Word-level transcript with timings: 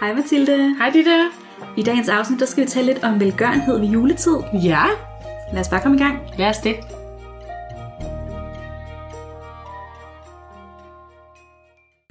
Hej 0.00 0.14
Mathilde. 0.14 0.76
Hej 0.78 0.90
Ditte. 0.90 1.30
I 1.76 1.82
dagens 1.82 2.08
afsnit 2.08 2.40
der 2.40 2.46
skal 2.46 2.64
vi 2.64 2.68
tale 2.68 2.86
lidt 2.86 3.04
om 3.04 3.20
velgørenhed 3.20 3.78
ved 3.78 3.86
juletid. 3.88 4.36
Ja, 4.62 4.82
Lad 5.52 5.60
os 5.60 5.68
bare 5.68 5.80
komme 5.80 5.96
i 5.96 6.00
gang. 6.00 6.18
lad 6.38 6.48
os 6.48 6.58
det. 6.58 6.74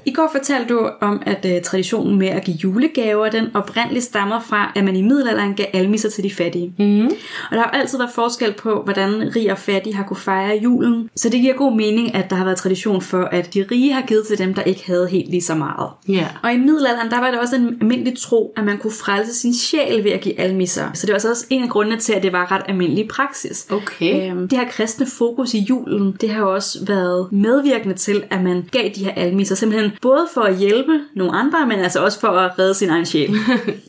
I 0.05 0.11
går 0.11 0.29
fortalte 0.31 0.73
du 0.73 0.89
om, 1.01 1.21
at 1.25 1.45
uh, 1.45 1.61
traditionen 1.63 2.19
med 2.19 2.27
at 2.27 2.43
give 2.43 2.57
julegaver, 2.57 3.29
den 3.29 3.45
oprindeligt 3.53 4.05
stammer 4.05 4.39
fra, 4.39 4.71
at 4.75 4.83
man 4.83 4.95
i 4.95 5.01
middelalderen 5.01 5.53
gav 5.53 5.65
almisser 5.73 6.09
til 6.09 6.23
de 6.23 6.33
fattige. 6.33 6.73
Mm. 6.79 7.05
Og 7.05 7.51
der 7.51 7.57
har 7.57 7.71
jo 7.73 7.79
altid 7.79 7.97
været 7.97 8.11
forskel 8.15 8.53
på, 8.53 8.81
hvordan 8.83 9.35
rig 9.35 9.51
og 9.51 9.57
fattig 9.57 9.95
har 9.95 10.03
kunne 10.03 10.17
fejre 10.17 10.59
julen. 10.63 11.09
Så 11.15 11.29
det 11.29 11.41
giver 11.41 11.53
god 11.53 11.75
mening, 11.75 12.15
at 12.15 12.29
der 12.29 12.35
har 12.35 12.45
været 12.45 12.57
tradition 12.57 13.01
for, 13.01 13.23
at 13.23 13.53
de 13.53 13.65
rige 13.71 13.93
har 13.93 14.01
givet 14.01 14.27
til 14.27 14.37
dem, 14.37 14.53
der 14.53 14.61
ikke 14.61 14.83
havde 14.87 15.07
helt 15.07 15.29
lige 15.29 15.41
så 15.41 15.55
meget. 15.55 15.89
Ja. 16.07 16.27
Og 16.43 16.53
i 16.53 16.57
middelalderen, 16.57 17.11
der 17.11 17.19
var 17.19 17.31
det 17.31 17.39
også 17.39 17.55
en 17.55 17.77
almindelig 17.81 18.17
tro, 18.17 18.53
at 18.57 18.63
man 18.63 18.77
kunne 18.77 18.93
frelse 18.93 19.33
sin 19.33 19.53
sjæl 19.53 20.03
ved 20.03 20.11
at 20.11 20.21
give 20.21 20.39
almisser. 20.39 20.85
Så 20.93 21.07
det 21.07 21.13
var 21.13 21.19
så 21.19 21.29
også 21.29 21.45
en 21.49 21.63
af 21.63 21.69
grundene 21.69 21.97
til, 21.97 22.13
at 22.13 22.23
det 22.23 22.33
var 22.33 22.51
ret 22.51 22.61
almindelig 22.67 23.07
praksis. 23.07 23.67
Okay. 23.71 24.31
Øhm, 24.31 24.47
det 24.47 24.59
her 24.59 24.67
kristne 24.69 25.05
fokus 25.05 25.53
i 25.53 25.59
julen, 25.59 26.17
det 26.21 26.29
har 26.29 26.41
jo 26.41 26.53
også 26.53 26.85
været 26.85 27.31
medvirkende 27.31 27.95
til, 27.95 28.23
at 28.29 28.43
man 28.43 28.69
gav 28.71 28.89
de 28.95 29.03
her 29.03 29.11
almisser, 29.15 29.55
simpelthen 29.55 29.91
både 30.01 30.27
for 30.33 30.41
at 30.41 30.57
hjælpe 30.57 30.99
nogle 31.15 31.33
andre, 31.33 31.67
men 31.67 31.79
altså 31.79 32.03
også 32.03 32.19
for 32.19 32.27
at 32.27 32.59
redde 32.59 32.73
sin 32.73 32.89
egen 32.89 33.05
sjæl. 33.05 33.29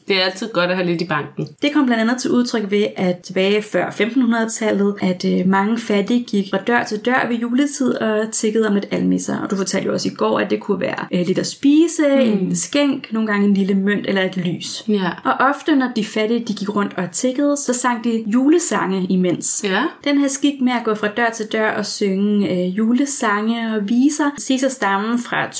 Det 0.08 0.16
er 0.16 0.20
altid 0.20 0.48
godt 0.52 0.70
at 0.70 0.76
have 0.76 0.86
lidt 0.86 1.02
i 1.02 1.06
banken. 1.06 1.48
Det 1.62 1.72
kom 1.72 1.86
blandt 1.86 2.02
andet 2.02 2.18
til 2.18 2.30
udtryk 2.30 2.70
ved, 2.70 2.86
at 2.96 3.18
tilbage 3.18 3.62
før 3.62 3.86
1500-tallet, 3.86 4.94
at 5.00 5.24
øh, 5.24 5.48
mange 5.48 5.78
fattige 5.78 6.24
gik 6.24 6.46
fra 6.50 6.58
dør 6.58 6.84
til 6.84 6.98
dør 6.98 7.26
ved 7.28 7.36
juletid 7.36 7.94
og 7.94 8.32
tikkede 8.32 8.68
om 8.68 8.74
lidt 8.74 8.86
almisser. 8.90 9.38
Og 9.38 9.50
du 9.50 9.56
fortalte 9.56 9.86
jo 9.86 9.92
også 9.92 10.08
i 10.08 10.14
går, 10.14 10.40
at 10.40 10.50
det 10.50 10.60
kunne 10.60 10.80
være 10.80 11.06
øh, 11.12 11.26
lidt 11.26 11.38
at 11.38 11.46
spise, 11.46 12.02
mm. 12.08 12.20
en 12.20 12.56
skænk, 12.56 13.12
nogle 13.12 13.28
gange 13.28 13.46
en 13.48 13.54
lille 13.54 13.74
mønt 13.74 14.06
eller 14.06 14.22
et 14.22 14.36
lys. 14.36 14.84
Ja. 14.88 15.10
Og 15.24 15.32
ofte, 15.32 15.76
når 15.76 15.90
de 15.96 16.04
fattige 16.04 16.44
de 16.44 16.54
gik 16.54 16.76
rundt 16.76 16.94
og 16.96 17.10
tikkede, 17.12 17.56
så 17.56 17.72
sang 17.72 18.04
de 18.04 18.24
julesange 18.26 19.06
imens. 19.08 19.64
Ja. 19.64 19.82
Den 20.04 20.18
her 20.18 20.28
skik 20.28 20.60
med 20.60 20.72
at 20.72 20.84
gå 20.84 20.94
fra 20.94 21.08
dør 21.08 21.30
til 21.30 21.46
dør 21.52 21.70
og 21.70 21.86
synge 21.86 22.50
øh, 22.50 22.76
julesange 22.78 23.76
og 23.76 23.88
viser, 23.88 24.30
siges 24.38 24.62
at 24.62 24.72
stamme 24.72 25.18
fra 25.18 25.52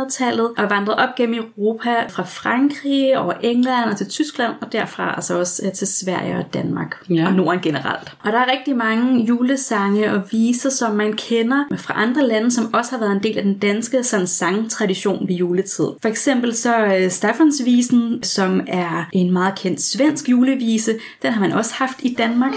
1200-tallet 0.00 0.50
og 0.58 0.70
vandrede 0.70 0.98
op 0.98 1.14
gennem 1.16 1.34
Europa 1.38 2.06
fra 2.08 2.22
Frankrig 2.22 3.18
over 3.18 3.32
England 3.42 3.90
og 3.90 3.96
til 3.96 4.08
Tyskland, 4.08 4.52
og 4.60 4.72
derfra 4.72 5.14
altså 5.14 5.38
også 5.38 5.62
øh, 5.66 5.72
til 5.72 5.86
Sverige 5.86 6.36
og 6.36 6.44
Danmark 6.54 6.96
Ja. 7.10 7.26
og 7.26 7.32
Norden 7.34 7.60
generelt. 7.60 8.12
Og 8.24 8.32
der 8.32 8.38
er 8.38 8.52
rigtig 8.52 8.76
mange 8.76 9.24
julesange 9.24 10.12
og 10.12 10.22
viser, 10.30 10.70
som 10.70 10.94
man 10.94 11.12
kender 11.12 11.64
fra 11.76 11.94
andre 11.96 12.26
lande, 12.28 12.50
som 12.50 12.74
også 12.74 12.90
har 12.90 12.98
været 12.98 13.12
en 13.12 13.22
del 13.22 13.36
af 13.38 13.44
den 13.44 13.58
danske 13.58 14.02
sådan, 14.02 14.26
sangtradition 14.26 15.28
ved 15.28 15.34
juletid. 15.34 15.86
For 16.02 16.08
eksempel 16.08 16.54
så 16.54 16.76
øh, 16.84 17.10
Staffansvisen, 17.10 18.22
som 18.22 18.60
er 18.68 19.04
en 19.12 19.32
meget 19.32 19.54
kendt 19.58 19.82
svensk 19.82 20.28
julevise, 20.28 20.94
den 21.22 21.32
har 21.32 21.40
man 21.40 21.52
også 21.52 21.74
haft 21.74 21.96
i 22.02 22.14
Danmark. 22.18 22.52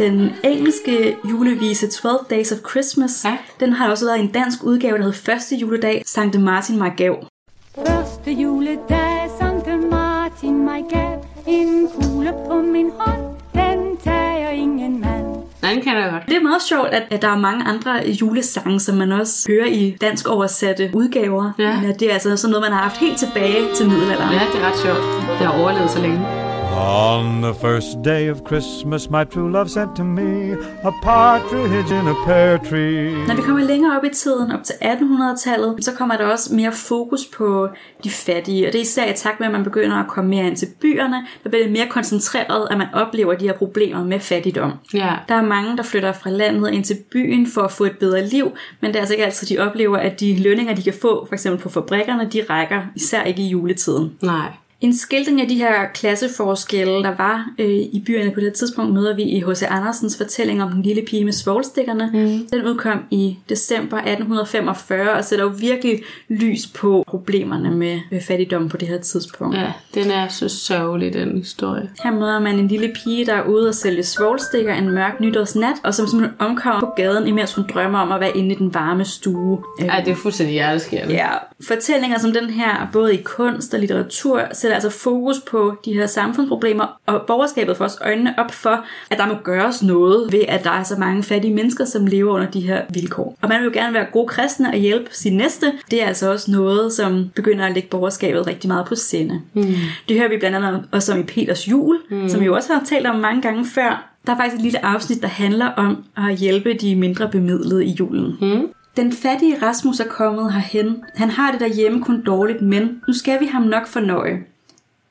Den 0.00 0.32
engelske 0.44 1.16
julevise 1.30 1.88
12 1.90 2.26
Days 2.30 2.52
of 2.52 2.58
Christmas, 2.70 3.24
Ja. 3.24 3.36
den 3.60 3.72
har 3.72 3.90
også 3.90 4.04
været 4.04 4.20
en 4.20 4.28
dansk 4.28 4.64
udgave, 4.64 4.98
der 4.98 5.04
hed 5.04 5.12
Første 5.12 5.56
juledag, 5.56 6.02
Sankt 6.06 6.40
Martin 6.40 6.78
Margav. 6.78 7.24
Første 7.86 8.32
juledag, 8.32 9.30
Sankt 9.40 9.68
Martin 9.90 10.64
mig 10.64 10.84
gav 10.90 11.24
En 11.46 11.88
kugle 11.94 12.32
på 12.48 12.62
min 12.62 12.90
hånd, 12.98 13.22
den 13.54 13.96
tager 14.04 14.50
ingen 14.50 15.00
mand 15.00 15.26
Nej, 15.62 15.72
den 15.72 15.82
kan 15.82 15.96
jeg 15.96 16.10
godt. 16.12 16.22
Det 16.28 16.36
er 16.36 16.42
meget 16.42 16.62
sjovt, 16.62 16.88
at, 16.88 17.02
at 17.10 17.22
der 17.22 17.28
er 17.28 17.38
mange 17.38 17.64
andre 17.64 17.92
julesange, 18.20 18.80
som 18.80 18.96
man 18.96 19.12
også 19.12 19.48
hører 19.48 19.66
i 19.66 19.96
dansk 20.00 20.28
oversatte 20.28 20.90
udgaver. 20.94 21.52
Ja. 21.58 21.80
Men 21.80 21.94
det 21.98 22.08
er 22.08 22.12
altså 22.12 22.36
sådan 22.36 22.50
noget, 22.52 22.64
man 22.64 22.72
har 22.72 22.82
haft 22.82 22.96
helt 22.96 23.18
tilbage 23.18 23.74
til 23.76 23.88
middelalderen. 23.88 24.32
Ja, 24.32 24.40
det 24.52 24.62
er 24.62 24.66
ret 24.70 24.78
sjovt. 24.78 25.02
Det 25.38 25.46
har 25.46 25.60
overlevet 25.62 25.90
så 25.90 26.00
længe. 26.00 26.39
On 26.82 27.42
the 27.42 27.54
first 27.54 27.88
day 28.04 28.30
of 28.30 28.38
Christmas, 28.46 29.10
my 29.10 29.24
true 29.24 29.52
love 29.52 29.68
sent 29.68 29.96
to 29.96 30.04
me 30.04 30.52
a 30.84 30.90
partridge 31.02 31.90
in 31.90 32.08
a 32.08 32.14
pear 32.26 32.56
tree. 32.56 33.26
Når 33.26 33.36
vi 33.36 33.42
kommer 33.42 33.64
længere 33.64 33.98
op 33.98 34.04
i 34.04 34.08
tiden, 34.14 34.52
op 34.52 34.64
til 34.64 34.72
1800-tallet, 34.72 35.84
så 35.84 35.92
kommer 35.94 36.16
der 36.16 36.26
også 36.26 36.54
mere 36.54 36.72
fokus 36.72 37.20
på 37.36 37.68
de 38.04 38.10
fattige. 38.10 38.66
Og 38.66 38.72
det 38.72 38.78
er 38.78 38.82
især 38.82 39.12
i 39.12 39.16
takt 39.16 39.40
med, 39.40 39.46
at 39.46 39.52
man 39.52 39.64
begynder 39.64 39.96
at 39.96 40.08
komme 40.08 40.30
mere 40.30 40.46
ind 40.46 40.56
til 40.56 40.68
byerne, 40.80 41.26
der 41.44 41.50
bliver 41.50 41.62
det 41.64 41.72
mere 41.72 41.86
koncentreret, 41.90 42.68
at 42.70 42.78
man 42.78 42.86
oplever 42.92 43.34
de 43.34 43.44
her 43.44 43.54
problemer 43.54 44.04
med 44.04 44.20
fattigdom. 44.20 44.72
Ja. 44.94 45.12
Der 45.28 45.34
er 45.34 45.42
mange, 45.42 45.76
der 45.76 45.82
flytter 45.82 46.12
fra 46.12 46.30
landet 46.30 46.70
ind 46.70 46.84
til 46.84 46.96
byen 47.12 47.46
for 47.46 47.60
at 47.60 47.70
få 47.70 47.84
et 47.84 47.98
bedre 48.00 48.26
liv, 48.26 48.52
men 48.80 48.88
det 48.88 48.96
er 48.96 49.00
altså 49.00 49.14
ikke 49.14 49.24
altid, 49.24 49.56
de 49.56 49.58
oplever, 49.58 49.96
at 49.96 50.20
de 50.20 50.42
lønninger, 50.42 50.74
de 50.74 50.82
kan 50.82 50.94
få, 51.02 51.26
for 51.26 51.34
eksempel 51.34 51.62
på 51.62 51.68
fabrikkerne, 51.68 52.28
de 52.32 52.42
rækker, 52.50 52.80
især 52.96 53.22
ikke 53.22 53.42
i 53.42 53.48
juletiden. 53.48 54.12
Nej. 54.22 54.50
En 54.80 54.96
skildring 54.96 55.40
af 55.40 55.48
de 55.48 55.54
her 55.54 55.86
klasseforskelle, 55.94 57.02
der 57.02 57.16
var 57.16 57.46
øh, 57.58 57.68
i 57.68 58.02
byerne 58.06 58.30
på 58.30 58.40
det 58.40 58.52
tidspunkt, 58.52 58.94
møder 58.94 59.16
vi 59.16 59.22
i 59.22 59.40
H.C. 59.40 59.62
Andersens 59.62 60.16
fortælling 60.16 60.62
om 60.62 60.70
den 60.70 60.82
lille 60.82 61.02
pige 61.02 61.24
med 61.24 61.32
svovlstikkerne. 61.32 62.10
Mm. 62.12 62.48
Den 62.52 62.66
udkom 62.66 62.98
i 63.10 63.38
december 63.48 63.96
1845 63.96 65.12
og 65.12 65.24
sætter 65.24 65.44
jo 65.44 65.52
virkelig 65.58 66.02
lys 66.28 66.66
på 66.66 67.04
problemerne 67.06 67.70
med 67.70 68.00
øh, 68.12 68.22
fattigdom 68.22 68.68
på 68.68 68.76
det 68.76 68.88
her 68.88 68.98
tidspunkt. 68.98 69.56
Ja, 69.56 69.72
den 69.94 70.10
er 70.10 70.28
så 70.28 70.48
sørgelig, 70.48 71.12
den 71.12 71.38
historie. 71.38 71.90
Her 72.02 72.10
møder 72.10 72.40
man 72.40 72.58
en 72.58 72.68
lille 72.68 72.92
pige, 73.04 73.26
der 73.26 73.34
er 73.34 73.42
ude 73.42 73.68
og 73.68 73.74
sælge 73.74 74.02
svovlstikker 74.02 74.74
en 74.74 74.90
mørk 74.90 75.20
nytårsnat, 75.20 75.76
og 75.84 75.94
som 75.94 76.06
simpelthen 76.06 76.40
omkommer 76.40 76.80
på 76.80 76.92
gaden, 76.96 77.26
imens 77.26 77.54
hun 77.54 77.64
drømmer 77.74 77.98
om 77.98 78.12
at 78.12 78.20
være 78.20 78.36
inde 78.36 78.54
i 78.54 78.58
den 78.58 78.74
varme 78.74 79.04
stue. 79.04 79.62
Ej, 79.88 80.00
det 80.04 80.10
er 80.10 80.16
fuldstændig 80.16 80.52
hjerteskærende. 80.52 81.14
Ja, 81.14 81.28
fortællinger 81.66 82.18
som 82.18 82.32
den 82.32 82.50
her, 82.50 82.88
både 82.92 83.14
i 83.14 83.22
kunst 83.22 83.74
og 83.74 83.80
litteratur, 83.80 84.42
sætter 84.52 84.74
altså 84.74 84.90
fokus 84.90 85.36
på 85.50 85.74
de 85.84 85.92
her 85.92 86.06
samfundsproblemer, 86.06 87.00
og 87.06 87.22
borgerskabet 87.26 87.76
får 87.76 87.84
også 87.84 87.98
øjnene 88.00 88.34
op 88.38 88.50
for, 88.50 88.84
at 89.10 89.18
der 89.18 89.26
må 89.26 89.34
gøres 89.34 89.82
noget 89.82 90.32
ved, 90.32 90.42
at 90.48 90.64
der 90.64 90.70
er 90.70 90.82
så 90.82 90.96
mange 90.98 91.22
fattige 91.22 91.54
mennesker, 91.54 91.84
som 91.84 92.06
lever 92.06 92.34
under 92.34 92.50
de 92.50 92.60
her 92.60 92.82
vilkår. 92.88 93.36
Og 93.42 93.48
man 93.48 93.60
vil 93.60 93.64
jo 93.64 93.72
gerne 93.74 93.94
være 93.94 94.06
gode 94.12 94.28
kristne 94.28 94.68
og 94.68 94.76
hjælpe 94.76 95.08
sin 95.12 95.36
næste. 95.36 95.72
Det 95.90 96.02
er 96.02 96.06
altså 96.06 96.30
også 96.32 96.50
noget, 96.50 96.92
som 96.92 97.30
begynder 97.34 97.66
at 97.66 97.74
lægge 97.74 97.88
borgerskabet 97.88 98.46
rigtig 98.46 98.68
meget 98.68 98.86
på 98.86 98.94
sinde. 98.94 99.40
Mm. 99.54 99.74
Det 100.08 100.18
hører 100.18 100.28
vi 100.28 100.36
blandt 100.38 100.56
andet 100.56 100.84
også 100.92 101.12
om 101.12 101.20
i 101.20 101.22
Peters 101.22 101.68
jul, 101.68 101.98
mm. 102.10 102.28
som 102.28 102.40
vi 102.40 102.46
jo 102.46 102.54
også 102.54 102.72
har 102.72 102.82
talt 102.84 103.06
om 103.06 103.16
mange 103.16 103.42
gange 103.42 103.66
før. 103.66 104.06
Der 104.26 104.32
er 104.32 104.36
faktisk 104.36 104.56
et 104.56 104.62
lille 104.62 104.84
afsnit, 104.84 105.22
der 105.22 105.28
handler 105.28 105.66
om 105.66 106.04
at 106.16 106.36
hjælpe 106.36 106.74
de 106.74 106.96
mindre 106.96 107.28
bemidlede 107.28 107.84
i 107.84 107.90
julen. 108.00 108.36
Mm. 108.40 108.68
Den 108.96 109.12
fattige 109.12 109.62
Rasmus 109.62 110.00
er 110.00 110.08
kommet 110.08 110.52
herhen. 110.52 111.04
Han 111.14 111.30
har 111.30 111.50
det 111.50 111.60
derhjemme 111.60 112.02
kun 112.02 112.24
dårligt, 112.24 112.62
men 112.62 113.02
nu 113.06 113.12
skal 113.12 113.40
vi 113.40 113.46
ham 113.46 113.62
nok 113.62 113.86
fornøje. 113.86 114.44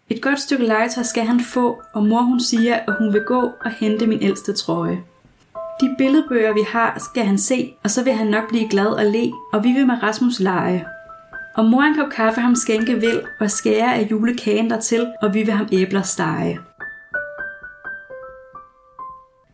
Et 0.09 0.21
godt 0.21 0.39
stykke 0.39 0.65
legetøj 0.65 1.03
skal 1.03 1.23
han 1.25 1.39
få, 1.39 1.81
og 1.93 2.05
mor 2.05 2.21
hun 2.21 2.39
siger, 2.39 2.75
at 2.75 2.93
hun 2.99 3.13
vil 3.13 3.21
gå 3.21 3.51
og 3.65 3.71
hente 3.71 4.07
min 4.07 4.23
ældste 4.23 4.53
trøje. 4.53 5.03
De 5.81 5.95
billedbøger, 5.97 6.53
vi 6.53 6.63
har, 6.67 7.03
skal 7.11 7.25
han 7.25 7.37
se, 7.37 7.73
og 7.83 7.89
så 7.89 8.03
vil 8.03 8.13
han 8.13 8.27
nok 8.27 8.49
blive 8.49 8.69
glad 8.69 8.87
og 8.87 9.05
le, 9.05 9.31
og 9.53 9.63
vi 9.63 9.71
vil 9.71 9.87
med 9.87 10.03
Rasmus 10.03 10.39
lege. 10.39 10.85
Og 11.55 11.65
mor 11.65 11.81
en 11.81 11.95
kop 11.95 12.09
kaffe 12.09 12.41
ham 12.41 12.55
skænke 12.55 12.99
vil, 12.99 13.21
og 13.39 13.51
skære 13.51 13.95
af 13.95 14.07
julekagen 14.11 14.69
dertil, 14.69 15.07
og 15.21 15.33
vi 15.33 15.43
vil 15.43 15.53
ham 15.53 15.67
æbler 15.71 16.01
stege. 16.01 16.59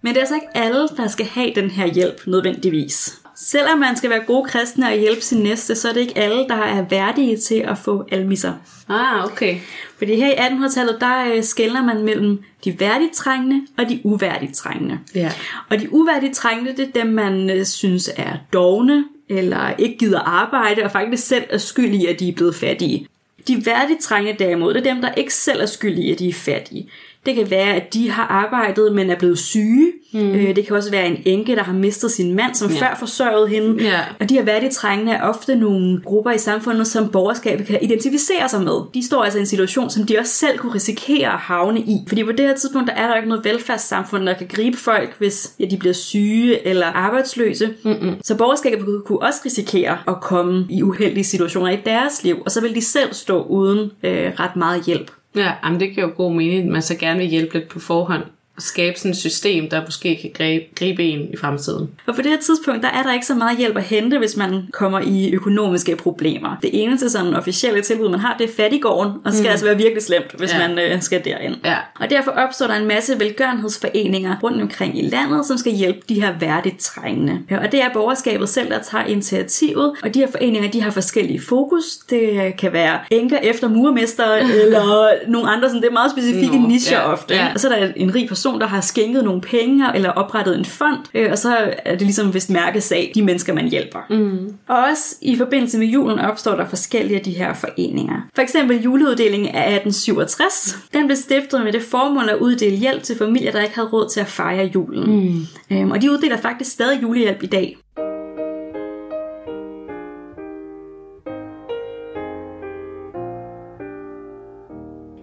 Men 0.02 0.14
det 0.14 0.18
er 0.18 0.22
altså 0.22 0.36
ikke 0.36 0.58
alle, 0.58 0.88
der 0.98 1.08
skal 1.08 1.26
have 1.26 1.52
den 1.56 1.70
her 1.70 1.88
hjælp 1.88 2.28
nødvendigvis. 2.28 3.25
Selvom 3.36 3.80
man 3.80 3.96
skal 3.96 4.10
være 4.10 4.24
gode 4.28 4.50
kristne 4.50 4.88
og 4.88 4.98
hjælpe 4.98 5.22
sin 5.22 5.44
næste, 5.44 5.76
så 5.76 5.90
er 5.90 5.94
det 5.94 6.02
ikke 6.02 6.18
alle, 6.18 6.48
der 6.48 6.56
er 6.56 6.86
værdige 6.90 7.38
til 7.38 7.56
at 7.56 7.78
få 7.78 8.06
almisser. 8.12 8.54
Ah, 8.90 9.26
okay. 9.26 9.58
Fordi 9.98 10.16
her 10.16 10.32
i 10.32 10.36
1800-tallet, 10.36 10.98
der 11.00 11.34
øh, 11.34 11.44
skældner 11.44 11.84
man 11.84 12.04
mellem 12.04 12.44
de 12.66 12.80
værdigt 12.80 13.14
trængende 13.14 13.62
og 13.78 13.90
de 13.90 14.00
uværdigt 14.04 14.56
trængende. 14.56 15.00
Ja. 15.16 15.32
Og 15.70 15.80
de 15.80 15.94
uværdigt 15.94 16.36
trængende, 16.36 16.72
det 16.72 16.88
er 16.88 17.04
dem, 17.04 17.14
man 17.14 17.50
øh, 17.50 17.66
synes 17.66 18.10
er 18.18 18.38
dogne, 18.54 19.06
eller 19.30 19.74
ikke 19.78 19.98
gider 19.98 20.20
arbejde, 20.20 20.84
og 20.84 20.92
faktisk 20.92 21.28
selv 21.28 21.44
er 21.50 21.58
skyld 21.58 21.94
i, 21.94 22.06
at 22.06 22.20
de 22.20 22.30
er 22.30 22.34
blevet 22.34 22.56
fattige. 22.56 23.08
De 23.48 23.66
værdigt 23.66 24.00
trængende 24.00 24.44
derimod, 24.44 24.74
det 24.74 24.88
er 24.88 24.94
dem, 24.94 25.02
der 25.02 25.14
ikke 25.14 25.34
selv 25.34 25.62
er 25.62 25.66
skyld 25.66 25.98
i, 25.98 26.12
at 26.12 26.20
de 26.20 26.30
er 26.30 26.34
fattige. 26.34 26.90
Det 27.26 27.36
kan 27.36 27.50
være, 27.50 27.74
at 27.74 27.94
de 27.94 28.12
har 28.12 28.28
arbejdet, 28.28 28.96
men 28.96 29.10
er 29.10 29.16
blevet 29.16 29.40
syge. 29.40 29.92
Mm. 30.14 30.32
Øh, 30.32 30.56
det 30.56 30.68
kan 30.68 30.76
også 30.76 30.92
være 30.92 31.08
en 31.08 31.18
enke, 31.26 31.56
der 31.56 31.64
har 31.64 31.74
mistet 31.74 32.12
sin 32.12 32.36
mand, 32.36 32.56
som 32.56 32.72
ja. 32.72 32.82
før 32.82 32.96
forsørgede 33.00 33.48
hende. 33.48 33.84
Ja. 33.84 34.00
Og 34.20 34.30
de 34.30 34.34
her 34.34 34.44
værdigt 34.44 34.74
trængende 34.74 35.12
er 35.12 35.22
ofte 35.22 35.56
nogle 35.56 36.02
grupper 36.06 36.32
i 36.32 36.38
samfundet, 36.38 36.88
som 36.88 37.10
borgerskabet 37.10 37.68
kan 37.68 37.80
identificere 37.82 38.50
sig 38.50 38.62
med. 38.62 38.82
De 38.94 39.06
står 39.06 39.24
altså 39.24 39.40
i 39.40 39.42
en 39.42 39.48
situation, 39.48 39.90
som 39.90 40.06
de 40.06 40.20
også 40.20 40.34
selv 40.34 40.58
kunne 40.58 40.74
risikere 40.74 41.34
at 41.34 41.40
havne 41.40 41.80
i. 41.80 41.98
Fordi 42.08 42.24
på 42.24 42.32
det 42.32 42.40
her 42.40 42.56
tidspunkt, 42.56 42.88
der 42.88 42.94
er 42.94 43.08
der 43.08 43.16
ikke 43.16 43.30
noget 43.30 43.46
velfærdssamfund, 43.46 44.26
der 44.26 44.34
kan 44.34 44.48
gribe 44.48 44.78
folk, 44.78 45.16
hvis 45.18 45.54
ja, 45.60 45.66
de 45.66 45.78
bliver 45.78 45.94
syge 45.94 46.68
eller 46.68 46.88
arbejdsløse. 46.88 47.70
Mm-mm. 47.84 48.16
Så 48.24 48.38
borgerskabet 48.38 49.04
kunne 49.06 49.22
også 49.22 49.40
risikere 49.46 49.98
at 50.08 50.22
komme 50.22 50.66
i 50.70 50.84
uheldige 50.84 51.24
situationer 51.24 51.70
i 51.70 51.80
deres 51.86 52.24
liv, 52.24 52.42
og 52.46 52.52
så 52.52 52.62
vil 52.62 52.76
de 52.76 52.82
selv 52.82 53.14
stå 53.14 53.44
uden 53.44 53.92
øh, 54.04 54.32
ret 54.40 54.56
meget 54.56 54.84
hjælp. 54.86 55.12
Ja, 55.36 55.54
jamen 55.64 55.80
det 55.80 55.94
giver 55.94 56.08
jo 56.08 56.14
god 56.16 56.34
mening, 56.34 56.64
at 56.64 56.72
man 56.72 56.82
så 56.82 56.98
gerne 56.98 57.20
vil 57.20 57.28
hjælpe 57.28 57.54
lidt 57.54 57.70
på 57.70 57.80
forhånd 57.80 58.24
skabe 58.60 58.98
sådan 59.00 59.12
et 59.12 59.18
system, 59.18 59.70
der 59.70 59.82
måske 59.86 60.18
kan 60.22 60.32
gribe, 60.38 60.66
gribe 60.80 61.04
en 61.04 61.20
i 61.34 61.38
fremtiden. 61.38 61.90
Og 62.08 62.16
på 62.16 62.22
det 62.22 62.32
her 62.32 62.38
tidspunkt, 62.40 62.84
der 62.84 62.90
er 62.90 63.04
der 63.04 63.14
ikke 63.14 63.26
så 63.26 63.36
meget 63.36 63.58
hjælp 63.58 63.78
at 63.78 63.84
hente, 63.84 64.18
hvis 64.18 64.38
man 64.38 64.62
kommer 64.74 65.00
i 65.00 65.32
økonomiske 65.34 65.96
problemer. 65.96 66.56
Det 66.62 66.70
eneste 66.74 67.10
sådan 67.10 67.34
officielle 67.36 67.82
tilbud, 67.82 68.10
man 68.10 68.20
har, 68.20 68.36
det 68.40 68.50
er 68.50 68.54
fattigården, 68.64 69.12
og 69.12 69.26
det 69.26 69.34
skal 69.34 69.44
mm. 69.48 69.52
altså 69.52 69.66
være 69.66 69.78
virkelig 69.78 70.04
slemt, 70.04 70.32
hvis 70.38 70.54
Ja. 70.54 70.68
man 70.68 70.80
øh, 70.80 71.02
skal 71.02 71.26
derind. 71.26 71.56
Ja. 71.66 71.76
Og 72.00 72.10
derfor 72.10 72.32
opstår 72.32 72.68
der 72.68 72.76
en 72.76 72.88
masse 72.88 73.20
velgørenhedsforeninger 73.20 74.36
rundt 74.44 74.62
omkring 74.62 75.00
i 75.00 75.02
landet, 75.02 75.46
som 75.46 75.58
skal 75.58 75.72
hjælpe 75.72 76.00
de 76.10 76.22
her 76.22 76.34
værdigt 76.40 76.80
trængende. 76.80 77.40
Og 77.62 77.72
det 77.72 77.82
er 77.82 77.90
borgerskabet 77.94 78.50
selv, 78.50 78.70
der 78.70 78.80
tager 78.92 79.06
initiativet, 79.06 79.94
og 80.04 80.14
de 80.14 80.20
her 80.20 80.28
foreninger, 80.32 80.72
de 80.72 80.82
har 80.82 80.92
forskellige 80.92 81.42
fokus. 81.42 81.84
Det 82.10 82.54
kan 82.58 82.74
være 82.74 83.00
enker 83.12 83.38
efter 83.38 83.68
murmester, 83.70 84.34
eller 84.64 85.10
nogle 85.28 85.50
andre, 85.50 85.70
sådan, 85.70 85.82
det 85.82 85.88
er 85.88 85.94
meget 85.94 86.12
specifikke 86.12 86.60
Nå, 86.60 86.68
nicher 86.68 86.98
ja, 86.98 87.12
ofte. 87.12 87.34
ja. 87.36 87.48
Og 87.54 87.60
så 87.60 87.70
er 87.70 87.80
der 87.80 87.92
en 87.96 88.16
rig 88.16 88.28
person, 88.28 88.45
der 88.54 88.68
har 88.68 88.82
skænket 88.82 89.24
nogle 89.24 89.42
penge, 89.42 89.96
eller 89.96 90.10
oprettet 90.10 90.58
en 90.58 90.66
fond, 90.66 91.00
øh, 91.14 91.32
og 91.32 91.38
så 91.38 91.74
er 91.86 91.92
det 91.92 92.02
ligesom 92.02 92.34
vist 92.34 92.50
mærkesag, 92.50 93.12
de 93.16 93.22
mennesker, 93.22 93.54
man 93.54 93.70
hjælper. 93.70 94.00
Mm. 94.10 94.54
Og 94.68 94.78
også 94.78 95.16
i 95.22 95.38
forbindelse 95.38 95.78
med 95.78 95.88
julen 95.88 96.20
opstår 96.20 96.56
der 96.56 96.68
forskellige 96.68 97.18
af 97.18 97.24
de 97.24 97.32
her 97.32 97.54
foreninger. 97.54 98.16
For 98.36 98.42
eksempel 98.42 98.82
juleuddelingen 98.82 99.50
af 99.50 99.76
1867. 99.76 100.78
Den 100.94 101.06
blev 101.06 101.18
stiftet 101.18 101.64
med 101.64 101.74
det 101.74 101.82
formål 101.82 102.30
at 102.30 102.38
uddele 102.38 102.76
hjælp 102.76 103.04
til 103.04 103.18
familier, 103.18 103.52
der 103.52 103.62
ikke 103.62 103.76
havde 103.76 103.90
råd 103.90 104.10
til 104.10 104.20
at 104.20 104.28
fejre 104.28 104.72
julen. 104.76 105.28
Mm. 105.70 105.78
Øhm, 105.78 105.92
og 105.92 106.02
de 106.02 106.12
uddeler 106.12 106.38
faktisk 106.38 106.72
stadig 106.72 107.02
julehjælp 107.02 107.44
i 107.44 107.48
dag. 107.48 107.78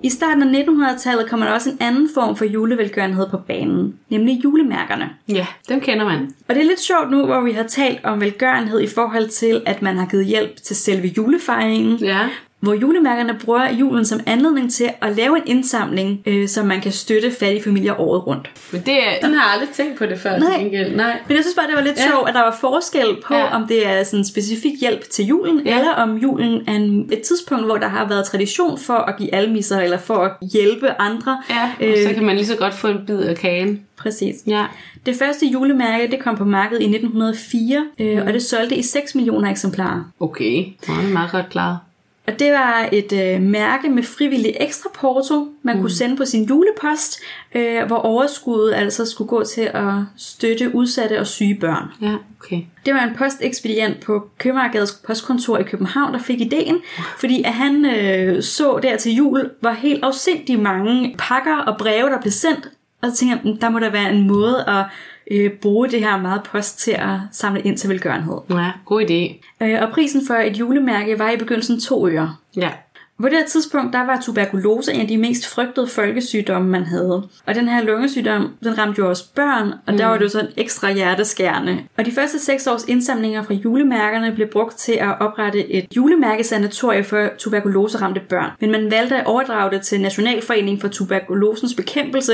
I 0.02 0.10
starten 0.10 0.54
af 0.54 0.62
1900-tallet 0.62 1.30
kommer 1.30 1.46
der 1.46 1.52
også 1.52 1.70
en 1.70 1.76
anden 1.80 2.08
form 2.14 2.36
for 2.36 2.44
julevelgørenhed 2.44 3.28
på 3.30 3.36
banen, 3.36 3.94
nemlig 4.08 4.44
julemærkerne. 4.44 5.10
Ja, 5.28 5.46
dem 5.68 5.80
kender 5.80 6.04
man. 6.04 6.34
Og 6.48 6.54
det 6.54 6.60
er 6.60 6.66
lidt 6.66 6.80
sjovt 6.80 7.10
nu, 7.10 7.26
hvor 7.26 7.40
vi 7.40 7.52
har 7.52 7.62
talt 7.62 8.04
om 8.04 8.20
velgørenhed 8.20 8.80
i 8.80 8.86
forhold 8.86 9.28
til, 9.28 9.62
at 9.66 9.82
man 9.82 9.96
har 9.96 10.06
givet 10.06 10.26
hjælp 10.26 10.62
til 10.62 10.76
selve 10.76 11.08
julefejringen. 11.16 11.96
Ja. 11.96 12.28
Hvor 12.62 12.74
julemærkerne 12.74 13.34
bruger 13.44 13.70
julen 13.72 14.04
som 14.04 14.20
anledning 14.26 14.72
til 14.72 14.90
at 15.00 15.16
lave 15.16 15.36
en 15.36 15.42
indsamling, 15.46 16.20
øh, 16.26 16.48
så 16.48 16.62
man 16.62 16.80
kan 16.80 16.92
støtte 16.92 17.30
fattige 17.30 17.62
familier 17.62 18.00
året 18.00 18.26
rundt. 18.26 18.50
Men 18.72 18.80
det 18.86 18.94
er, 18.94 19.26
den 19.26 19.34
har 19.34 19.44
jeg 19.44 19.52
aldrig 19.52 19.68
tænkt 19.74 19.98
på 19.98 20.06
det 20.06 20.18
før. 20.20 20.38
Nej. 20.38 20.52
til 20.52 20.60
gengæld. 20.64 20.96
Nej. 20.96 21.18
Men 21.28 21.36
jeg 21.36 21.44
synes 21.44 21.54
bare, 21.56 21.66
det 21.66 21.74
var 21.76 21.82
lidt 21.82 21.96
Ja. 21.98 22.08
sjovt, 22.10 22.28
at 22.28 22.34
der 22.34 22.40
var 22.40 22.56
forskel 22.60 23.06
på, 23.26 23.34
Ja. 23.34 23.54
om 23.56 23.66
det 23.68 23.86
er 23.88 24.02
sådan 24.04 24.24
specifik 24.24 24.72
hjælp 24.80 25.10
til 25.10 25.24
julen, 25.24 25.66
Ja. 25.66 25.78
eller 25.78 25.92
om 25.92 26.16
julen 26.16 26.62
er 26.68 26.72
en, 26.72 27.08
et 27.12 27.22
tidspunkt, 27.22 27.64
hvor 27.64 27.76
der 27.76 27.88
har 27.88 28.08
været 28.08 28.24
tradition 28.24 28.78
for 28.78 28.94
at 28.94 29.16
give 29.18 29.34
almisser, 29.34 29.80
eller 29.80 29.98
for 29.98 30.14
at 30.16 30.32
hjælpe 30.52 31.00
andre. 31.00 31.42
Ja, 31.50 31.90
og 31.92 31.96
så 32.08 32.14
kan 32.14 32.24
man 32.24 32.36
lige 32.36 32.46
så 32.46 32.56
godt 32.56 32.74
få 32.74 32.88
en 32.88 32.98
bid 33.06 33.18
af 33.20 33.36
kagen. 33.36 33.80
Præcis. 33.96 34.34
Ja. 34.46 34.64
Det 35.06 35.16
første 35.16 35.46
julemærke, 35.46 36.10
det 36.10 36.18
kom 36.20 36.36
på 36.36 36.44
markedet 36.44 36.82
i 36.82 36.86
1904, 36.86 37.84
øh, 37.98 38.18
Mm. 38.22 38.26
og 38.26 38.32
det 38.32 38.42
solgte 38.42 38.76
i 38.76 38.82
6 38.82 39.14
millioner 39.14 39.50
eksemplarer. 39.50 40.12
Okay, 40.20 40.64
det 40.80 40.88
er 40.88 41.12
meget 41.12 41.30
godt 41.32 41.48
klaret. 41.50 41.78
Og 42.26 42.38
det 42.38 42.52
var 42.52 42.88
et 42.92 43.12
øh, 43.12 43.42
mærke 43.42 43.88
med 43.88 44.02
frivillig 44.02 44.56
ekstra 44.60 44.90
porto, 44.94 45.48
man 45.62 45.76
mm. 45.76 45.82
kunne 45.82 45.90
sende 45.90 46.16
på 46.16 46.24
sin 46.24 46.44
julepost, 46.44 47.20
øh, 47.54 47.86
hvor 47.86 47.96
overskuddet 47.96 48.74
altså 48.74 49.06
skulle 49.06 49.28
gå 49.28 49.44
til 49.44 49.70
at 49.74 49.92
støtte 50.16 50.74
udsatte 50.74 51.20
og 51.20 51.26
syge 51.26 51.54
børn. 51.54 51.88
Ja, 52.02 52.14
okay. 52.40 52.60
Det 52.86 52.94
var 52.94 53.00
en 53.00 53.14
postekspedient 53.16 54.00
på 54.00 54.28
Købmagergades 54.38 54.92
postkontor 55.06 55.58
i 55.58 55.62
København, 55.62 56.12
der 56.12 56.18
fik 56.18 56.40
ideen, 56.40 56.78
fordi 57.18 57.42
at 57.42 57.52
han 57.52 57.84
øh, 57.86 58.42
så 58.42 58.78
der 58.82 58.96
til 58.96 59.12
jul, 59.14 59.50
var 59.60 59.72
helt 59.72 60.04
afsindig 60.04 60.60
mange 60.60 61.14
pakker 61.18 61.56
og 61.56 61.78
breve, 61.78 62.10
der 62.10 62.20
blev 62.20 62.32
sendt, 62.32 62.68
og 63.02 63.10
så 63.10 63.16
tænkte 63.16 63.38
jeg, 63.44 63.52
"Mm, 63.52 63.58
der 63.58 63.70
må 63.70 63.78
der 63.78 63.90
være 63.90 64.10
en 64.12 64.26
måde 64.26 64.64
at 64.68 64.84
øh, 65.30 65.50
bruge 65.50 65.88
det 65.88 66.00
her 66.00 66.20
meget 66.20 66.42
post 66.42 66.78
til 66.78 66.90
at 66.90 67.18
samle 67.32 67.60
ind 67.60 67.78
til 67.78 67.90
velgørenhed. 67.90 68.36
Ja, 68.50 68.72
god 68.84 69.02
idé. 69.02 69.48
Øh, 69.64 69.82
og 69.82 69.90
prisen 69.92 70.26
for 70.26 70.34
et 70.34 70.58
julemærke 70.58 71.18
var 71.18 71.30
i 71.30 71.36
begyndelsen 71.36 71.80
to 71.80 72.08
øre. 72.08 72.36
Ja. 72.56 72.70
På 73.20 73.28
det 73.28 73.36
her 73.36 73.46
tidspunkt, 73.46 73.92
der 73.92 74.06
var 74.06 74.20
tuberkulose 74.22 74.92
en 74.92 75.00
af 75.00 75.08
de 75.08 75.16
mest 75.16 75.46
frygtede 75.54 75.86
folkesygdomme, 75.86 76.68
man 76.68 76.84
havde. 76.84 77.28
Og 77.46 77.54
den 77.54 77.68
her 77.68 77.82
lungesygdom, 77.82 78.54
den 78.64 78.78
ramte 78.78 78.98
jo 78.98 79.08
også 79.08 79.24
børn, 79.34 79.72
og 79.86 79.92
mm. 79.92 79.96
der 79.96 80.06
var 80.06 80.18
det 80.18 80.24
jo 80.24 80.28
sådan 80.28 80.50
ekstra 80.56 80.92
hjerteskærende. 80.92 81.78
Og 81.98 82.06
de 82.06 82.12
første 82.12 82.38
seks 82.38 82.66
års 82.66 82.84
indsamlinger 82.84 83.42
fra 83.42 83.54
julemærkerne 83.54 84.32
blev 84.32 84.48
brugt 84.48 84.76
til 84.76 84.92
at 84.92 85.20
oprette 85.20 85.72
et 85.72 85.86
julemærkesanatorie 85.96 87.04
for 87.04 87.28
tuberkuloseramte 87.38 88.20
børn. 88.28 88.50
Men 88.60 88.70
man 88.70 88.90
valgte 88.90 89.16
at 89.16 89.26
overdrage 89.26 89.70
det 89.70 89.82
til 89.82 90.00
Nationalforeningen 90.00 90.80
for 90.80 90.88
Tuberkulosens 90.88 91.74
Bekæmpelse, 91.74 92.32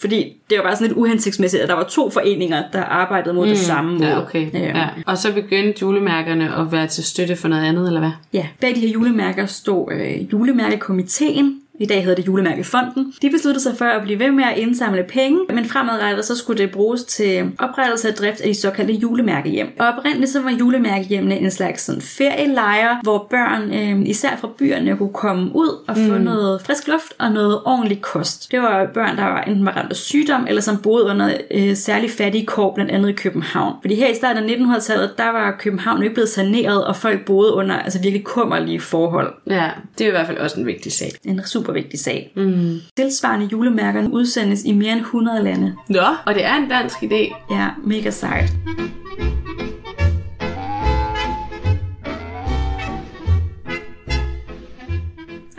fordi 0.00 0.36
det 0.50 0.58
var 0.58 0.64
bare 0.64 0.76
sådan 0.76 0.86
lidt 0.86 0.98
uhensigtsmæssigt, 0.98 1.62
at 1.62 1.68
der 1.68 1.74
var 1.74 1.84
to 1.84 2.10
foreninger, 2.10 2.62
der 2.72 2.82
arbejdede 2.82 3.34
mod 3.34 3.46
mm. 3.46 3.50
det 3.50 3.58
samme 3.58 3.92
mål. 3.92 4.02
Ja, 4.02 4.22
okay. 4.22 4.52
Ja. 4.52 4.88
Og 5.06 5.18
så 5.18 5.32
begyndte 5.32 5.82
julemærkerne 5.82 6.56
at 6.56 6.72
være 6.72 6.86
til 6.86 7.04
støtte 7.04 7.36
for 7.36 7.48
noget 7.48 7.64
andet, 7.64 7.86
eller 7.86 8.00
hvad? 8.00 8.10
Ja, 8.32 8.46
bag 8.60 8.74
de 8.74 8.80
her 8.80 8.88
julemærker 8.88 9.46
stod 9.46 9.92
øh, 9.92 10.15
Øh, 10.16 10.32
julemærkekomiteen. 10.32 11.60
I 11.80 11.86
dag 11.86 12.02
hedder 12.04 12.16
det 12.16 12.26
Julemærkefonden. 12.26 13.14
De 13.22 13.30
besluttede 13.30 13.62
sig 13.62 13.76
for 13.76 13.84
at 13.84 14.02
blive 14.02 14.18
ved 14.18 14.30
med 14.30 14.44
at 14.44 14.58
indsamle 14.58 15.04
penge, 15.08 15.40
men 15.48 15.64
fremadrettet 15.64 16.24
så 16.24 16.36
skulle 16.36 16.62
det 16.62 16.70
bruges 16.70 17.04
til 17.04 17.52
oprettelse 17.58 18.08
og 18.08 18.16
drift 18.16 18.40
af 18.40 18.48
de 18.48 18.54
såkaldte 18.54 18.94
julemærkehjem. 18.94 19.66
Og 19.78 19.86
oprindeligt 19.86 20.30
så 20.30 20.42
var 20.42 20.50
julemærkehjemmene 20.50 21.38
en 21.38 21.50
slags 21.50 21.82
sådan 21.82 22.00
ferielejre, 22.00 22.98
hvor 23.02 23.26
børn, 23.30 23.72
øh, 23.74 24.08
især 24.08 24.36
fra 24.36 24.48
byerne, 24.58 24.96
kunne 24.96 25.12
komme 25.12 25.50
ud 25.54 25.84
og 25.88 25.96
få 25.96 26.18
mm. 26.18 26.24
noget 26.24 26.60
frisk 26.62 26.88
luft 26.88 27.12
og 27.18 27.32
noget 27.32 27.60
ordentlig 27.64 28.02
kost. 28.02 28.52
Det 28.52 28.60
var 28.60 28.86
børn, 28.94 29.16
der 29.16 29.24
var 29.24 29.42
enten 29.42 29.66
var 29.66 29.72
ramt 29.76 29.90
af 29.90 29.96
sygdom, 29.96 30.46
eller 30.48 30.62
som 30.62 30.76
boede 30.76 31.04
under 31.04 31.30
øh, 31.50 31.76
særlig 31.76 32.10
fattige 32.10 32.46
kår, 32.46 32.74
blandt 32.74 32.90
andet 32.90 33.08
i 33.08 33.12
København. 33.12 33.74
Fordi 33.80 33.94
her 33.94 34.08
i 34.08 34.14
starten 34.14 34.44
af 34.44 34.54
1900-tallet, 34.54 35.18
der 35.18 35.28
var 35.28 35.56
København 35.58 35.98
jo 35.98 36.02
ikke 36.02 36.14
blevet 36.14 36.28
saneret, 36.28 36.84
og 36.84 36.96
folk 36.96 37.24
boede 37.24 37.52
under 37.52 37.76
altså 37.76 37.98
virkelig 38.02 38.24
kummerlige 38.24 38.80
forhold. 38.80 39.34
Ja, 39.46 39.70
det 39.98 40.04
er 40.04 40.08
i 40.08 40.10
hvert 40.10 40.26
fald 40.26 40.38
også 40.38 40.60
en 40.60 40.66
vigtig 40.66 40.92
sag. 40.92 41.10
En 41.24 41.40
super 41.46 41.65
vigtig 41.72 42.00
sag. 42.00 42.32
Mm. 42.36 42.80
Tilsvarende 42.96 43.46
julemærkerne 43.46 44.12
udsendes 44.12 44.64
i 44.64 44.72
mere 44.72 44.92
end 44.92 45.00
100 45.00 45.42
lande. 45.42 45.74
Nå, 45.88 46.06
og 46.26 46.34
det 46.34 46.44
er 46.44 46.54
en 46.54 46.68
dansk 46.68 46.96
idé. 46.96 47.34
Ja, 47.50 47.68
mega 47.84 48.10
sejt. 48.10 48.52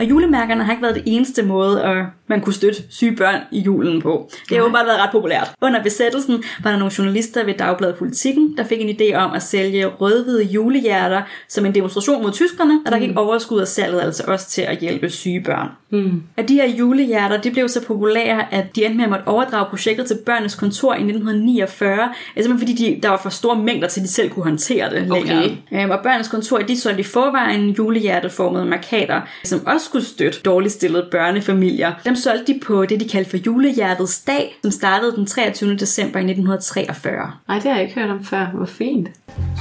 Julemærkerne 0.08 0.64
har 0.64 0.72
ikke 0.72 0.82
været 0.82 0.94
det 0.94 1.02
eneste 1.06 1.42
måde, 1.42 1.82
at 1.82 2.04
man 2.26 2.40
kunne 2.40 2.52
støtte 2.52 2.82
syge 2.90 3.16
børn 3.16 3.40
i 3.50 3.60
julen 3.60 4.02
på. 4.02 4.30
Det 4.48 4.56
har 4.56 4.64
jo 4.64 4.70
bare 4.72 4.86
været 4.86 4.98
ret 5.00 5.10
populært. 5.12 5.50
Under 5.62 5.82
besættelsen 5.82 6.42
var 6.62 6.70
der 6.70 6.78
nogle 6.78 6.92
journalister 6.98 7.44
ved 7.44 7.54
Dagbladet 7.54 7.96
Politikken, 7.96 8.56
der 8.56 8.64
fik 8.64 8.80
en 8.80 8.96
idé 9.00 9.14
om 9.14 9.32
at 9.32 9.42
sælge 9.42 9.86
rødhvide 9.86 10.44
julehjerter 10.44 11.22
som 11.48 11.66
en 11.66 11.74
demonstration 11.74 12.22
mod 12.22 12.32
tyskerne, 12.32 12.80
og 12.86 12.92
der 12.92 12.98
gik 12.98 13.10
overskud 13.16 13.60
af 13.60 13.68
salget 13.68 14.00
altså 14.00 14.22
også 14.26 14.48
til 14.50 14.62
at 14.62 14.78
hjælpe 14.78 15.10
syge 15.10 15.40
børn. 15.40 15.68
Mm. 15.90 16.22
Og 16.36 16.48
de 16.48 16.54
her 16.54 16.68
julehjerter, 16.68 17.40
de 17.40 17.50
blev 17.50 17.68
så 17.68 17.84
populære, 17.86 18.54
at 18.54 18.76
de 18.76 18.84
endte 18.84 18.96
med 18.96 19.04
at 19.04 19.10
måtte 19.10 19.26
overdrage 19.28 19.66
projektet 19.70 20.06
til 20.06 20.18
børnenes 20.26 20.54
kontor 20.54 20.92
i 20.92 20.96
1949, 20.96 22.08
altså 22.36 22.58
fordi 22.58 22.72
de, 22.72 22.98
der 23.02 23.08
var 23.08 23.16
for 23.22 23.30
store 23.30 23.56
mængder 23.62 23.88
til, 23.88 24.00
at 24.00 24.04
de 24.06 24.12
selv 24.12 24.30
kunne 24.30 24.44
håndtere 24.44 24.90
det 24.90 25.10
Okay. 25.12 25.24
længere. 25.26 25.56
Øhm, 25.72 25.90
og 25.90 25.98
børnenes 26.02 26.28
kontor, 26.28 26.58
de 26.58 26.80
solgte 26.80 27.00
i 27.00 27.04
forvejen 27.04 27.70
julehjerteformede 27.70 28.64
markader, 28.64 29.20
som 29.44 29.66
også 29.66 29.86
skulle 29.86 29.97
støtte 30.02 30.40
dårligt 30.40 30.74
stillede 30.74 31.08
børnefamilier. 31.10 31.92
Dem 32.04 32.16
solgte 32.16 32.52
de 32.52 32.60
på 32.66 32.84
det, 32.86 33.00
de 33.00 33.08
kaldte 33.08 33.30
for 33.30 33.36
julehjertets 33.36 34.20
dag, 34.20 34.58
som 34.62 34.70
startede 34.70 35.16
den 35.16 35.26
23. 35.26 35.76
december 35.76 36.18
i 36.18 36.22
1943. 36.22 37.32
Nej, 37.48 37.58
det 37.58 37.64
har 37.70 37.78
jeg 37.78 37.82
ikke 37.82 38.00
hørt 38.00 38.10
om 38.10 38.24
før. 38.24 38.46
Hvor 38.54 38.66
fint. 38.66 39.08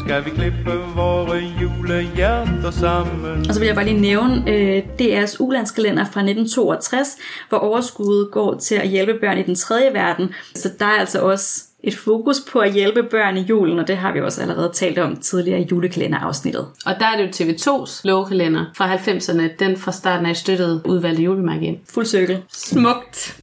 Skal 0.05 0.25
vi 0.25 0.29
klippe 0.29 0.71
vore 0.95 1.43
julehjerter 1.61 2.71
sammen? 2.71 3.45
Og 3.49 3.53
så 3.53 3.59
vil 3.59 3.65
jeg 3.65 3.75
bare 3.75 3.85
lige 3.85 4.01
nævne 4.01 4.43
øh, 4.47 4.83
DR's 5.01 5.35
ulandskalender 5.39 6.03
fra 6.03 6.19
1962, 6.19 7.17
hvor 7.49 7.57
overskuddet 7.57 8.31
går 8.31 8.57
til 8.57 8.75
at 8.75 8.87
hjælpe 8.87 9.13
børn 9.21 9.37
i 9.37 9.43
den 9.43 9.55
tredje 9.55 9.93
verden. 9.93 10.33
Så 10.55 10.69
der 10.79 10.85
er 10.85 10.99
altså 10.99 11.21
også 11.21 11.63
et 11.87 11.95
fokus 11.95 12.37
på 12.51 12.59
at 12.59 12.73
hjælpe 12.73 13.03
børn 13.03 13.37
i 13.37 13.41
julen, 13.41 13.79
og 13.79 13.87
det 13.87 13.97
har 13.97 14.13
vi 14.13 14.21
også 14.21 14.41
allerede 14.41 14.71
talt 14.73 14.99
om 14.99 15.15
tidligere 15.15 15.61
i 15.61 15.67
julekalenderafsnittet. 15.71 16.65
Og 16.85 16.93
der 16.99 17.05
er 17.05 17.17
det 17.17 17.39
jo 17.39 17.45
TV2's 17.45 18.01
lovkalender 18.03 18.65
fra 18.75 18.95
90'erne. 18.95 19.43
Den 19.59 19.77
fra 19.77 19.91
starten 19.91 20.25
af 20.25 20.35
støttede 20.35 20.81
udvalgte 20.85 21.23
julemærke 21.23 21.65
ind. 21.65 21.77
Fuld 21.89 22.05
cirkel. 22.05 22.43
Smukt. 22.49 23.41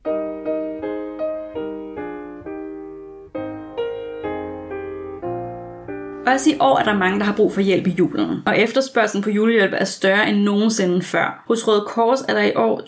Også 6.27 6.51
i 6.51 6.55
år 6.61 6.79
er 6.79 6.85
der 6.85 6.95
mange, 6.99 7.19
der 7.19 7.25
har 7.25 7.33
brug 7.33 7.53
for 7.53 7.61
hjælp 7.61 7.87
i 7.87 7.91
julen, 7.91 8.43
og 8.47 8.59
efterspørgselen 8.59 9.23
på 9.23 9.31
julehjælp 9.31 9.73
er 9.77 9.85
større 9.85 10.29
end 10.29 10.39
nogensinde 10.39 11.03
før. 11.03 11.45
Hos 11.49 11.69
Røde 11.69 11.85
Kors 11.87 12.21
er 12.29 12.35
der 12.35 12.43
i 12.43 12.53
år 12.57 12.81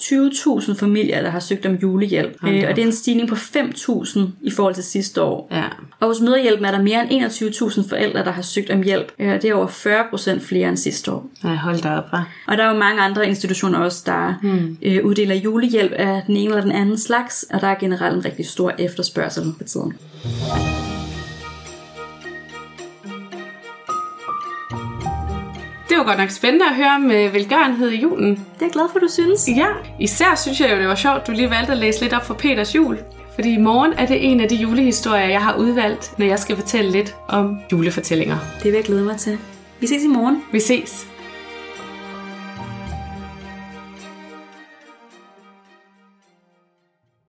20.000 0.63 0.79
familier, 0.81 1.23
der 1.23 1.31
har 1.31 1.41
søgt 1.41 1.67
om 1.67 1.75
julehjælp, 1.75 2.43
da 2.43 2.49
øh, 2.51 2.65
og 2.69 2.77
det 2.77 2.83
er 2.83 2.87
en 2.87 2.93
stigning 2.93 3.29
på 3.29 3.35
5.000 3.35 4.21
i 4.43 4.51
forhold 4.51 4.75
til 4.75 4.85
sidste 4.85 5.23
år. 5.23 5.49
Ja. 5.51 5.63
Og 6.01 6.09
hos 6.09 6.21
Møderhjælpen 6.21 6.65
er 6.65 6.71
der 6.71 6.83
mere 6.83 7.13
end 7.13 7.25
21.000 7.25 7.89
forældre, 7.89 8.25
der 8.25 8.31
har 8.31 8.43
søgt 8.43 8.71
om 8.71 8.83
hjælp. 8.83 9.13
Øh, 9.19 9.43
Det 9.43 9.45
er 9.45 9.55
over 9.55 9.67
40% 9.67 10.41
flere 10.41 10.69
end 10.69 10.77
sidste 10.77 11.13
år. 11.13 11.27
Nej, 11.45 11.55
hold 11.55 11.83
da 11.83 11.91
op, 11.91 12.05
hva'? 12.05 12.21
Og 12.47 12.57
der 12.57 12.65
er 12.65 12.73
jo 12.73 12.79
mange 12.79 13.03
andre 13.03 13.29
institutioner 13.29 13.79
også, 13.79 14.03
der 14.07 14.35
hmm. 14.43 14.79
øh, 14.83 15.05
uddeler 15.05 15.35
julehjælp 15.35 15.93
af 15.93 16.23
den 16.27 16.37
ene 16.37 16.49
eller 16.49 16.63
den 16.63 16.73
anden 16.73 16.99
slags, 16.99 17.47
og 17.55 17.61
der 17.61 17.67
er 17.67 17.75
generelt 17.75 18.17
en 18.17 18.25
rigtig 18.25 18.47
stor 18.47 18.73
efterspørgsel 18.79 19.45
på 19.59 19.65
tiden. 19.65 19.93
Det 25.97 26.05
var 26.07 26.11
godt 26.11 26.19
nok 26.19 26.31
spændende 26.31 26.67
at 26.67 26.75
høre 26.77 26.95
om 26.95 27.11
øh, 27.11 27.35
velgørenhed 27.35 27.91
i 27.91 28.01
julen. 28.01 28.31
Det 28.31 28.39
er 28.39 28.67
jeg 28.67 28.71
glad 28.71 28.85
for, 28.93 28.99
du 28.99 29.09
synes. 29.09 29.49
Ja, 29.49 29.67
især 30.01 30.35
synes 30.35 30.61
jeg 30.61 30.73
jo, 30.73 30.79
det 30.79 30.89
var 30.89 30.95
sjovt, 30.95 31.27
du 31.27 31.33
lige 31.33 31.51
valgte 31.51 31.73
at 31.73 31.79
læse 31.79 32.01
lidt 32.01 32.13
op 32.13 32.27
for 32.27 32.35
Peters 32.35 32.75
jul. 32.75 32.99
Fordi 33.35 33.55
i 33.55 33.59
morgen 33.59 33.93
er 33.93 34.07
det 34.07 34.31
en 34.31 34.41
af 34.41 34.49
de 34.49 34.55
julehistorier, 34.55 35.29
jeg 35.29 35.43
har 35.43 35.57
udvalgt, 35.57 36.19
når 36.19 36.27
jeg 36.27 36.39
skal 36.39 36.57
fortælle 36.57 36.91
lidt 36.91 37.17
om 37.29 37.59
julefortællinger. 37.73 38.37
Det 38.57 38.65
vil 38.65 38.73
jeg 38.73 38.85
glæde 38.85 39.05
mig 39.05 39.17
til. 39.17 39.39
Vi 39.81 39.87
ses 39.87 40.05
i 40.05 40.09
morgen. 40.09 40.43
Vi 40.53 40.61
ses. 40.61 41.07